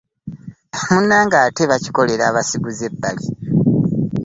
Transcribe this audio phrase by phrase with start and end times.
[0.85, 3.27] Munnange ate babikolera abasiguze ebbali!